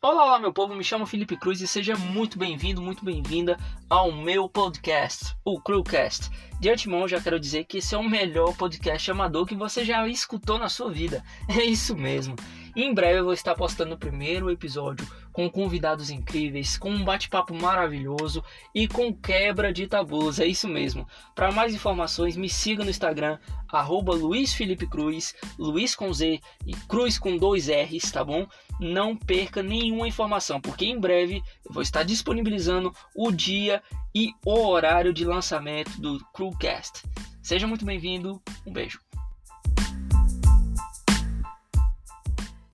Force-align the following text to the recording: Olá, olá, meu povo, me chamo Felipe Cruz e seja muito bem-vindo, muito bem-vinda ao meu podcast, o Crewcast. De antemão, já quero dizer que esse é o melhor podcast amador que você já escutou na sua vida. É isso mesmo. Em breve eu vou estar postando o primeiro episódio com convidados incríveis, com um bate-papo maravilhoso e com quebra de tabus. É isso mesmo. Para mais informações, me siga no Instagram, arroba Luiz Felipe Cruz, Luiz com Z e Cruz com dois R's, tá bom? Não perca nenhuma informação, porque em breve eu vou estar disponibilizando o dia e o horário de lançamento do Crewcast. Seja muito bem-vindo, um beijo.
Olá, 0.00 0.26
olá, 0.26 0.38
meu 0.38 0.52
povo, 0.52 0.76
me 0.76 0.84
chamo 0.84 1.04
Felipe 1.04 1.36
Cruz 1.36 1.60
e 1.60 1.66
seja 1.66 1.96
muito 1.96 2.38
bem-vindo, 2.38 2.80
muito 2.80 3.04
bem-vinda 3.04 3.58
ao 3.90 4.12
meu 4.12 4.48
podcast, 4.48 5.34
o 5.44 5.60
Crewcast. 5.60 6.30
De 6.60 6.68
antemão, 6.68 7.06
já 7.06 7.20
quero 7.20 7.38
dizer 7.38 7.64
que 7.64 7.78
esse 7.78 7.94
é 7.94 7.98
o 7.98 8.02
melhor 8.02 8.56
podcast 8.56 9.08
amador 9.10 9.46
que 9.46 9.54
você 9.54 9.84
já 9.84 10.06
escutou 10.08 10.58
na 10.58 10.68
sua 10.68 10.90
vida. 10.90 11.22
É 11.48 11.64
isso 11.64 11.96
mesmo. 11.96 12.34
Em 12.74 12.92
breve 12.92 13.20
eu 13.20 13.24
vou 13.24 13.32
estar 13.32 13.54
postando 13.54 13.94
o 13.94 13.98
primeiro 13.98 14.50
episódio 14.50 15.06
com 15.32 15.48
convidados 15.48 16.10
incríveis, 16.10 16.76
com 16.76 16.90
um 16.90 17.04
bate-papo 17.04 17.54
maravilhoso 17.54 18.42
e 18.74 18.88
com 18.88 19.14
quebra 19.14 19.72
de 19.72 19.86
tabus. 19.86 20.40
É 20.40 20.46
isso 20.46 20.66
mesmo. 20.68 21.06
Para 21.34 21.52
mais 21.52 21.74
informações, 21.74 22.36
me 22.36 22.48
siga 22.48 22.82
no 22.82 22.90
Instagram, 22.90 23.38
arroba 23.68 24.14
Luiz 24.14 24.52
Felipe 24.52 24.86
Cruz, 24.86 25.34
Luiz 25.58 25.94
com 25.94 26.12
Z 26.12 26.40
e 26.66 26.72
Cruz 26.88 27.18
com 27.18 27.36
dois 27.36 27.68
R's, 27.68 28.10
tá 28.10 28.24
bom? 28.24 28.46
Não 28.80 29.16
perca 29.16 29.62
nenhuma 29.62 30.08
informação, 30.08 30.60
porque 30.60 30.84
em 30.84 30.98
breve 30.98 31.42
eu 31.64 31.72
vou 31.72 31.82
estar 31.82 32.02
disponibilizando 32.02 32.92
o 33.14 33.30
dia 33.30 33.82
e 34.14 34.30
o 34.44 34.66
horário 34.68 35.12
de 35.12 35.24
lançamento 35.24 36.00
do 36.00 36.18
Crewcast. 36.34 37.02
Seja 37.42 37.66
muito 37.66 37.84
bem-vindo, 37.84 38.42
um 38.66 38.72
beijo. 38.72 39.00